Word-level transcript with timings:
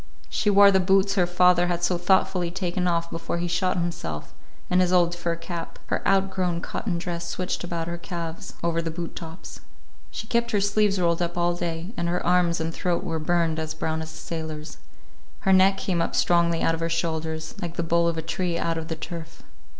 She 0.29 0.49
wore 0.49 0.71
the 0.71 0.79
boots 0.79 1.13
her 1.13 1.27
father 1.27 1.67
had 1.67 1.83
so 1.83 1.95
thoughtfully 1.99 2.49
taken 2.49 2.87
off 2.87 3.11
before 3.11 3.37
he 3.37 3.47
shot 3.47 3.77
himself, 3.77 4.33
and 4.67 4.81
his 4.81 4.91
old 4.91 5.13
fur 5.13 5.35
cap. 5.35 5.77
Her 5.89 6.01
outgrown 6.07 6.59
cotton 6.61 6.97
dress 6.97 7.27
switched 7.27 7.63
about 7.63 7.87
her 7.87 7.99
calves, 7.99 8.55
over 8.63 8.81
the 8.81 8.89
boot 8.89 9.15
tops. 9.15 9.59
She 10.09 10.25
kept 10.25 10.49
her 10.49 10.59
sleeves 10.59 10.99
rolled 10.99 11.21
up 11.21 11.37
all 11.37 11.53
day, 11.55 11.93
and 11.95 12.09
her 12.09 12.25
arms 12.25 12.59
and 12.59 12.73
throat 12.73 13.03
were 13.03 13.19
burned 13.19 13.59
as 13.59 13.75
brown 13.75 14.01
as 14.01 14.11
a 14.11 14.15
sailor's. 14.17 14.79
Her 15.41 15.53
neck 15.53 15.77
came 15.77 16.01
up 16.01 16.15
strongly 16.15 16.63
out 16.63 16.73
of 16.73 16.79
her 16.79 16.89
shoulders, 16.89 17.53
like 17.61 17.75
the 17.75 17.83
bole 17.83 18.07
of 18.07 18.17
a 18.17 18.23
tree 18.23 18.57
out 18.57 18.79
of 18.79 18.87
the 18.87 18.95
turf. 18.95 19.43